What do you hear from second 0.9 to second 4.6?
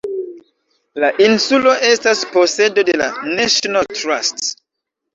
La insulo estas posedo de la National Trust.